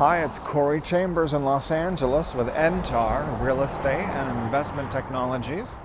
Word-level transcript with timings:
Hi, 0.00 0.24
it's 0.24 0.38
Corey 0.38 0.80
Chambers 0.80 1.34
in 1.34 1.44
Los 1.44 1.70
Angeles 1.70 2.34
with 2.34 2.48
Entar 2.54 3.38
Real 3.38 3.60
Estate 3.60 4.06
and 4.06 4.44
Investment 4.46 4.90
Technologies, 4.90 5.76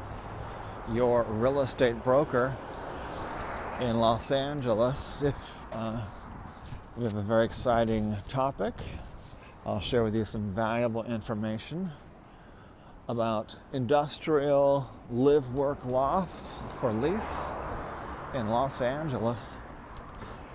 your 0.94 1.24
real 1.24 1.60
estate 1.60 2.02
broker 2.02 2.56
in 3.82 3.98
Los 3.98 4.32
Angeles. 4.32 5.22
If 5.22 5.36
uh, 5.74 6.02
we 6.96 7.04
have 7.04 7.18
a 7.18 7.22
very 7.22 7.44
exciting 7.44 8.16
topic, 8.30 8.74
I'll 9.66 9.82
share 9.82 10.06
with 10.06 10.16
you 10.16 10.24
some 10.24 10.50
valuable 10.54 11.04
information 11.04 11.92
about 13.10 13.58
industrial 13.74 14.90
live 15.12 15.54
work 15.54 15.84
lofts 15.86 16.62
for 16.80 16.94
lease 16.94 17.50
in 18.34 18.48
Los 18.48 18.80
Angeles. 18.80 19.58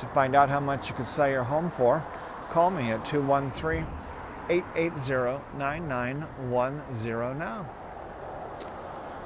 To 0.00 0.06
find 0.06 0.34
out 0.34 0.48
how 0.48 0.60
much 0.60 0.88
you 0.88 0.94
could 0.94 1.08
sell 1.08 1.28
your 1.28 1.44
home 1.44 1.70
for, 1.70 2.02
call 2.48 2.70
me 2.70 2.90
at 2.90 3.04
213 3.04 3.86
880 4.48 5.42
9910 5.58 7.38
now. 7.38 7.68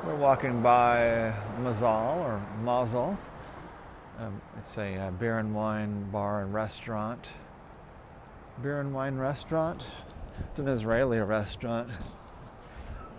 We're 0.05 0.17
walking 0.17 0.63
by 0.63 1.33
Mazal 1.63 2.17
or 2.17 2.43
Mazel. 2.63 3.17
Um, 4.19 4.43
it's 4.59 4.77
a 4.77 4.97
uh, 4.97 5.11
beer 5.13 5.39
and 5.39 5.55
wine 5.55 6.11
bar 6.11 6.43
and 6.43 6.53
restaurant. 6.53 7.33
Beer 8.61 8.81
and 8.81 8.93
wine 8.93 9.17
restaurant. 9.17 9.87
It's 10.51 10.59
an 10.59 10.67
Israeli 10.67 11.21
restaurant. 11.21 11.89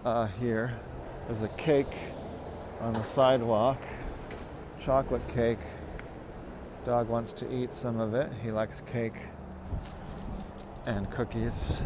Uh, 0.04 0.28
here, 0.28 0.74
there's 1.26 1.42
a 1.42 1.48
cake 1.50 1.96
on 2.82 2.94
the 2.94 3.04
sidewalk, 3.04 3.82
chocolate 4.78 5.28
cake 5.30 5.60
Dog 6.86 7.10
wants 7.10 7.34
to 7.34 7.52
eat 7.52 7.74
some 7.74 8.00
of 8.00 8.14
it. 8.14 8.32
He 8.44 8.52
likes 8.52 8.82
cake 8.82 9.18
and 10.86 11.10
cookies. 11.10 11.82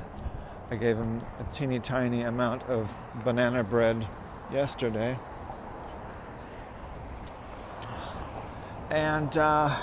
I 0.69 0.75
gave 0.75 0.97
him 0.97 1.21
a 1.39 1.49
teeny 1.53 1.79
tiny 1.79 2.23
amount 2.23 2.63
of 2.63 2.93
banana 3.23 3.63
bread 3.63 4.05
yesterday. 4.51 5.17
And 8.89 9.37
uh, 9.37 9.73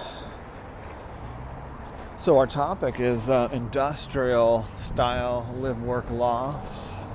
so 2.18 2.36
our 2.36 2.46
topic 2.46 3.00
is 3.00 3.30
uh, 3.30 3.48
industrial 3.52 4.64
style 4.74 5.46
live 5.60 5.82
work 5.82 6.10
lofts 6.10 7.06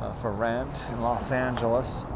uh, 0.00 0.14
for 0.14 0.32
rent 0.32 0.86
in 0.90 1.02
Los 1.02 1.30
Angeles. 1.30 2.06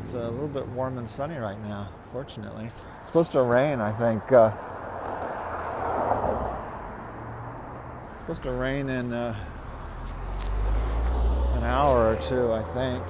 it's 0.00 0.14
a 0.14 0.30
little 0.30 0.48
bit 0.48 0.66
warm 0.68 0.96
and 0.96 1.06
sunny 1.06 1.36
right 1.36 1.62
now. 1.62 1.90
Fortunately, 2.10 2.64
it's 2.64 2.84
supposed 3.04 3.32
to 3.32 3.42
rain. 3.42 3.82
I 3.82 3.92
think. 3.92 4.32
Uh, 4.32 4.50
supposed 8.16 8.44
to 8.44 8.52
rain 8.52 8.88
in 8.88 9.12
uh, 9.12 9.36
an 11.56 11.64
hour 11.64 12.14
or 12.14 12.16
two. 12.16 12.50
I 12.50 12.62
think. 12.72 13.04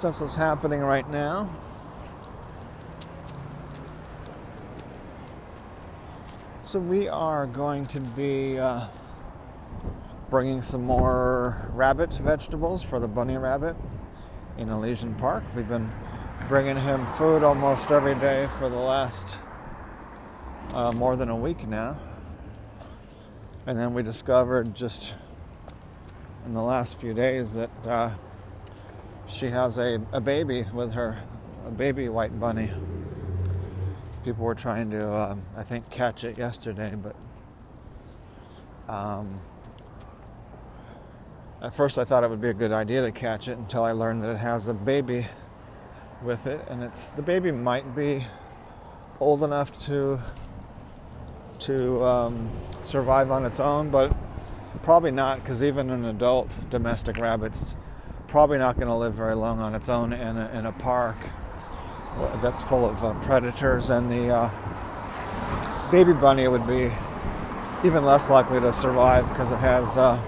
That's 0.00 0.20
what's 0.20 0.36
happening 0.36 0.78
right 0.80 1.10
now. 1.10 1.50
So 6.62 6.78
we 6.78 7.08
are 7.08 7.46
going 7.46 7.84
to 7.86 8.00
be 8.00 8.60
uh, 8.60 8.86
bringing 10.30 10.62
some 10.62 10.84
more 10.84 11.68
rabbit 11.72 12.14
vegetables 12.14 12.80
for 12.84 13.00
the 13.00 13.08
bunny 13.08 13.36
rabbit 13.36 13.74
in 14.56 14.68
Elysian 14.68 15.16
Park. 15.16 15.42
We've 15.56 15.68
been 15.68 15.90
bringing 16.46 16.76
him 16.76 17.04
food 17.14 17.42
almost 17.42 17.90
every 17.90 18.14
day 18.14 18.46
for 18.60 18.68
the 18.68 18.76
last 18.76 19.38
uh, 20.74 20.92
more 20.92 21.16
than 21.16 21.28
a 21.28 21.36
week 21.36 21.66
now. 21.66 21.98
And 23.66 23.76
then 23.76 23.94
we 23.94 24.04
discovered 24.04 24.76
just 24.76 25.14
in 26.46 26.54
the 26.54 26.62
last 26.62 27.00
few 27.00 27.14
days 27.14 27.54
that 27.54 27.70
uh, 27.84 28.10
she 29.28 29.48
has 29.48 29.78
a, 29.78 30.00
a 30.12 30.20
baby 30.20 30.64
with 30.72 30.92
her, 30.94 31.22
a 31.66 31.70
baby 31.70 32.08
white 32.08 32.38
bunny. 32.40 32.70
People 34.24 34.44
were 34.44 34.54
trying 34.54 34.90
to, 34.90 35.08
uh, 35.08 35.36
I 35.56 35.62
think, 35.62 35.90
catch 35.90 36.24
it 36.24 36.38
yesterday, 36.38 36.94
but 36.96 37.14
um, 38.92 39.40
at 41.62 41.74
first 41.74 41.98
I 41.98 42.04
thought 42.04 42.24
it 42.24 42.30
would 42.30 42.40
be 42.40 42.48
a 42.48 42.54
good 42.54 42.72
idea 42.72 43.02
to 43.02 43.12
catch 43.12 43.48
it 43.48 43.58
until 43.58 43.84
I 43.84 43.92
learned 43.92 44.22
that 44.24 44.30
it 44.30 44.38
has 44.38 44.68
a 44.68 44.74
baby 44.74 45.26
with 46.22 46.46
it, 46.46 46.60
and 46.68 46.82
it's 46.82 47.10
the 47.10 47.22
baby 47.22 47.52
might 47.52 47.94
be 47.94 48.24
old 49.20 49.42
enough 49.42 49.78
to 49.86 50.18
to 51.60 52.04
um, 52.04 52.48
survive 52.80 53.30
on 53.30 53.44
its 53.44 53.60
own, 53.60 53.90
but 53.90 54.14
probably 54.82 55.10
not 55.10 55.42
because 55.42 55.62
even 55.62 55.90
an 55.90 56.04
adult 56.04 56.56
domestic 56.70 57.18
rabbit's 57.18 57.74
probably 58.28 58.58
not 58.58 58.76
going 58.76 58.88
to 58.88 58.94
live 58.94 59.14
very 59.14 59.34
long 59.34 59.58
on 59.58 59.74
its 59.74 59.88
own 59.88 60.12
in 60.12 60.36
a, 60.36 60.50
in 60.50 60.66
a 60.66 60.72
park 60.72 61.16
that's 62.42 62.62
full 62.62 62.84
of 62.84 63.02
uh, 63.02 63.14
predators, 63.20 63.88
and 63.90 64.10
the 64.10 64.28
uh, 64.28 65.90
baby 65.90 66.12
bunny 66.12 66.46
would 66.46 66.66
be 66.66 66.90
even 67.84 68.04
less 68.04 68.28
likely 68.28 68.60
to 68.60 68.72
survive 68.72 69.26
because 69.30 69.50
it 69.50 69.58
has 69.58 69.96
uh, 69.96 70.20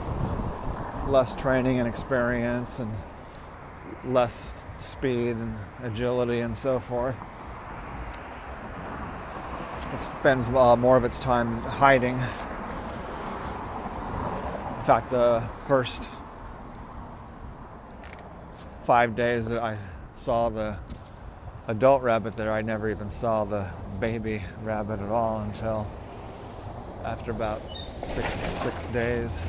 less 1.09 1.34
training 1.34 1.78
and 1.78 1.87
experience 1.87 2.78
and 2.78 2.91
less 4.05 4.65
speed 4.78 5.37
and 5.37 5.56
agility 5.82 6.41
and 6.41 6.56
so 6.56 6.81
forth. 6.81 7.19
It 9.93 9.99
spends 9.99 10.49
uh, 10.49 10.77
more 10.77 10.97
of 10.97 11.05
its 11.05 11.19
time 11.19 11.61
hiding. 11.62 12.15
In 14.78 14.87
fact, 14.87 15.11
the 15.11 15.43
first 15.67 16.11
five 18.90 19.14
days 19.14 19.48
that 19.48 19.62
I 19.62 19.78
saw 20.14 20.48
the 20.48 20.76
adult 21.68 22.02
rabbit 22.02 22.36
there, 22.36 22.50
I 22.50 22.60
never 22.60 22.90
even 22.90 23.08
saw 23.08 23.44
the 23.44 23.70
baby 24.00 24.42
rabbit 24.64 24.98
at 24.98 25.10
all 25.10 25.42
until 25.42 25.86
after 27.04 27.30
about 27.30 27.62
six, 28.00 28.26
six 28.48 28.88
days. 28.88 29.44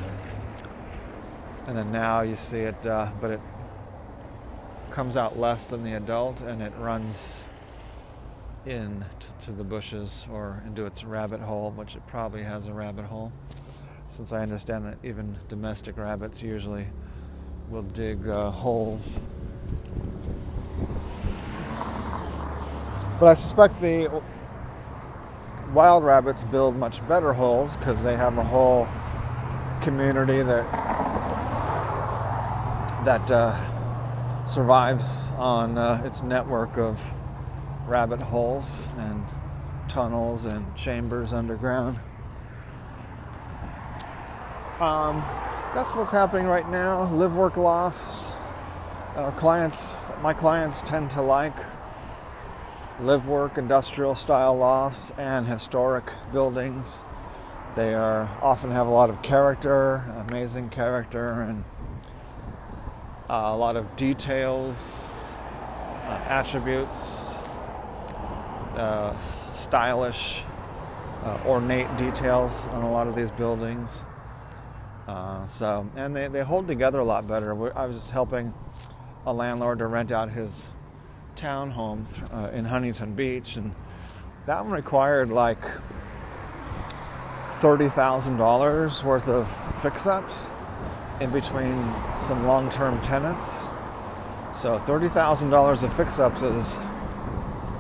And 1.66 1.75
then 1.75 1.91
now 1.91 2.22
you 2.22 2.35
see 2.35 2.59
it, 2.59 2.85
uh, 2.85 3.12
but 3.19 3.31
it 3.31 3.40
comes 4.91 5.18
out 5.18 5.40
less 5.40 5.66
than 5.66 5.84
the 5.84 5.94
adult 5.94 6.41
and 6.41 6.62
it 6.62 6.73
runs 6.78 7.41
in 8.67 9.03
t- 9.20 9.29
to 9.46 9.52
the 9.53 9.64
bushes 9.64 10.28
or 10.32 10.61
into 10.67 10.85
its 10.85 11.03
rabbit 11.03 11.40
hole, 11.40 11.72
which 11.72 11.96
it 11.96 12.05
probably 12.05 12.44
has 12.44 12.67
a 12.67 12.73
rabbit 12.73 13.05
hole, 13.05 13.32
since 14.08 14.34
I 14.34 14.44
understand 14.44 14.85
that 14.85 14.99
even 15.02 15.35
domestic 15.49 15.97
rabbits 15.97 16.44
usually 16.44 16.85
will 17.72 17.82
dig 17.84 18.28
uh, 18.28 18.52
holes. 18.52 19.18
But 23.18 23.28
I 23.28 23.34
suspect 23.34 23.79
the 23.79 24.22
wild 25.73 26.03
rabbits 26.03 26.44
build 26.44 26.76
much 26.76 27.08
better 27.08 27.32
holes 27.32 27.78
because 27.78 28.03
they 28.03 28.18
have 28.18 28.38
a 28.38 28.44
whole 28.44 28.90
community 29.79 30.41
that 30.41 30.70
that 33.06 33.32
uh, 33.32 34.44
survives 34.44 35.32
on 35.38 35.78
uh, 35.78 36.02
its 36.03 36.23
network 36.23 36.78
of 36.78 37.14
rabbit 37.88 38.22
holes 38.22 38.94
and 38.97 39.23
tunnels 39.88 40.46
and 40.46 40.76
chambers 40.76 41.32
underground. 41.32 42.00
Um, 44.79 45.23
that's 45.73 45.96
what's 45.96 46.12
happening 46.12 46.47
right 46.47 46.70
now. 46.70 47.03
Live 47.14 47.35
work 47.35 47.56
lofts. 47.56 48.28
Our 49.16 49.32
clients, 49.32 50.09
my 50.22 50.34
clients 50.34 50.82
tend 50.82 51.09
to 51.12 51.22
like 51.22 51.56
live 53.00 53.26
work 53.26 53.58
industrial 53.58 54.16
style 54.16 54.58
lofts 54.58 55.12
and 55.18 55.47
historic 55.47 56.12
buildings. 56.34 57.06
They 57.76 57.94
are 57.94 58.29
often 58.41 58.72
have 58.72 58.85
a 58.85 58.90
lot 58.90 59.09
of 59.09 59.22
character, 59.22 60.12
amazing 60.28 60.70
character, 60.70 61.41
and 61.41 61.64
uh, 63.29 63.44
a 63.46 63.56
lot 63.56 63.78
of 63.78 63.96
details, 63.96 65.32
uh, 66.06 66.22
attributes, 66.28 67.34
uh, 68.76 69.16
stylish, 69.16 70.44
uh, 71.23 71.40
ornate 71.46 71.88
details 71.96 72.68
on 72.68 72.84
a 72.84 72.91
lot 72.91 73.08
of 73.08 73.16
these 73.16 73.32
buildings. 73.32 74.03
Uh, 75.11 75.46
so, 75.46 75.90
and 75.97 76.16
they, 76.16 76.29
they 76.29 76.41
hold 76.41 76.69
together 76.69 76.99
a 76.99 77.03
lot 77.03 77.28
better. 77.28 77.78
I 77.78 77.85
was 77.85 77.97
just 77.97 78.11
helping 78.11 78.53
a 79.25 79.34
landlord 79.34 79.79
to 79.79 79.87
rent 79.87 80.09
out 80.09 80.29
his 80.31 80.69
townhome 81.35 82.05
uh, 82.34 82.49
in 82.55 82.63
Huntington 82.63 83.13
Beach, 83.13 83.58
and 83.58 83.75
that 84.46 84.63
one 84.63 84.72
required 84.72 85.29
like 85.29 85.59
$30,000 87.59 89.03
worth 89.03 89.28
of 89.28 89.81
fix 89.81 90.08
ups 90.08 90.53
in 91.19 91.29
between 91.29 91.93
some 92.16 92.46
long 92.47 92.69
term 92.69 92.97
tenants. 93.02 93.63
So 94.53 94.79
$30,000 94.79 95.84
of 95.84 95.93
fix 95.93 96.19
ups 96.19 96.41
is 96.41 96.78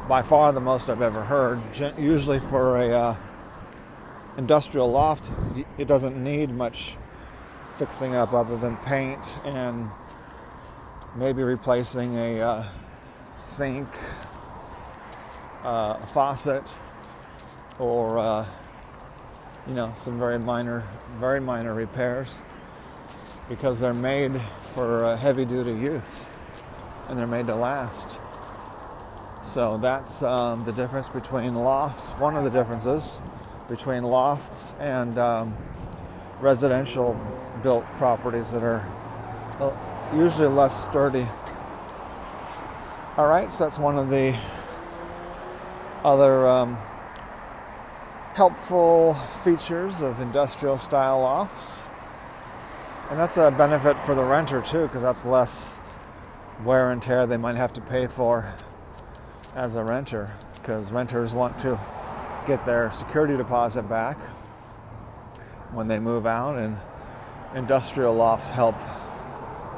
by 0.09 0.21
far 0.21 0.51
the 0.51 0.59
most 0.59 0.89
I've 0.89 1.01
ever 1.01 1.21
heard. 1.21 1.61
Usually 1.97 2.41
for 2.41 2.75
a 2.75 2.91
uh, 2.91 3.15
industrial 4.37 4.91
loft, 4.91 5.31
it 5.77 5.87
doesn't 5.87 6.21
need 6.21 6.49
much 6.49 6.97
fixing 7.77 8.15
up 8.15 8.33
other 8.33 8.57
than 8.57 8.77
paint 8.77 9.39
and 9.43 9.89
maybe 11.15 11.43
replacing 11.43 12.17
a 12.17 12.41
uh, 12.41 12.65
sink, 13.41 13.87
uh, 15.63 15.95
faucet, 16.07 16.63
or 17.79 18.19
uh, 18.19 18.45
you 19.67 19.73
know 19.73 19.91
some 19.95 20.17
very 20.19 20.39
minor, 20.39 20.87
very 21.19 21.39
minor 21.39 21.73
repairs 21.73 22.37
because 23.49 23.79
they're 23.79 23.93
made 23.93 24.39
for 24.73 25.03
uh, 25.03 25.17
heavy-duty 25.17 25.73
use 25.73 26.33
and 27.09 27.19
they're 27.19 27.27
made 27.27 27.47
to 27.47 27.55
last. 27.55 28.19
So 29.41 29.77
that's 29.77 30.21
um, 30.21 30.63
the 30.63 30.71
difference 30.71 31.09
between 31.09 31.55
lofts. 31.55 32.11
One 32.11 32.35
of 32.35 32.43
the 32.43 32.49
differences 32.49 33.19
between 33.67 34.03
lofts 34.03 34.75
and 34.79 35.17
um, 35.17 35.57
residential 36.41 37.19
built 37.61 37.85
properties 37.97 38.51
that 38.51 38.63
are 38.63 38.85
uh, 39.59 39.71
usually 40.15 40.47
less 40.47 40.85
sturdy. 40.85 41.25
All 43.17 43.27
right, 43.27 43.51
so 43.51 43.63
that's 43.63 43.77
one 43.77 43.97
of 43.97 44.09
the 44.09 44.35
other 46.03 46.47
um, 46.47 46.77
helpful 48.33 49.13
features 49.43 50.01
of 50.01 50.19
industrial 50.19 50.77
style 50.77 51.19
lofts. 51.19 51.83
And 53.09 53.19
that's 53.19 53.37
a 53.37 53.51
benefit 53.51 53.99
for 53.99 54.15
the 54.15 54.23
renter 54.23 54.61
too, 54.61 54.83
because 54.83 55.01
that's 55.01 55.25
less 55.25 55.79
wear 56.63 56.91
and 56.91 57.01
tear 57.01 57.27
they 57.27 57.37
might 57.37 57.57
have 57.57 57.73
to 57.73 57.81
pay 57.81 58.07
for 58.07 58.53
as 59.55 59.75
a 59.75 59.83
renter, 59.83 60.31
because 60.55 60.91
renters 60.91 61.33
want 61.33 61.59
to 61.59 61.77
get 62.47 62.65
their 62.65 62.89
security 62.91 63.35
deposit 63.35 63.83
back 63.83 64.17
when 65.71 65.87
they 65.87 65.99
move 65.99 66.25
out, 66.25 66.57
and 66.57 66.77
industrial 67.55 68.13
lofts 68.13 68.49
help 68.49 68.75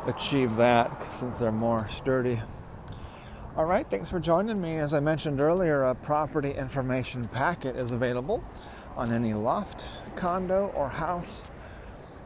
achieve 0.07 0.55
that 0.55 1.13
since 1.13 1.39
they're 1.39 1.51
more 1.51 1.87
sturdy. 1.89 2.41
All 3.55 3.65
right, 3.65 3.87
thanks 3.87 4.09
for 4.09 4.19
joining 4.19 4.59
me. 4.59 4.77
As 4.77 4.93
I 4.93 4.99
mentioned 4.99 5.39
earlier, 5.39 5.83
a 5.83 5.95
property 5.95 6.51
information 6.51 7.27
packet 7.27 7.75
is 7.75 7.91
available 7.91 8.43
on 8.95 9.11
any 9.11 9.33
loft, 9.33 9.85
condo, 10.15 10.71
or 10.75 10.89
house 10.89 11.49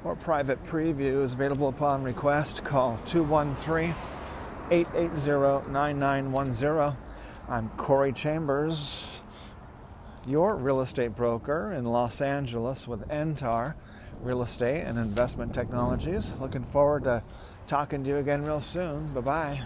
or 0.04 0.16
private 0.16 0.64
preview 0.64 1.22
is 1.22 1.34
available 1.34 1.68
upon 1.68 2.04
request. 2.04 2.64
Call 2.64 2.98
213 3.06 3.94
880 4.72 5.70
9910. 5.72 6.98
I'm 7.50 7.70
Corey 7.72 8.14
Chambers, 8.14 9.22
your 10.28 10.56
real 10.56 10.82
estate 10.82 11.16
broker 11.16 11.72
in 11.72 11.86
Los 11.86 12.22
Angeles 12.22 12.88
with 12.88 13.08
Entar 13.08 13.76
Real 14.22 14.42
Estate 14.42 14.84
and 14.84 14.98
Investment 14.98 15.54
Technologies. 15.54 16.34
Looking 16.40 16.64
forward 16.64 17.06
to 17.06 17.24
talking 17.66 18.04
to 18.04 18.10
you 18.10 18.18
again 18.18 18.44
real 18.44 18.60
soon. 18.60 19.08
Bye 19.14 19.22
bye. 19.22 19.62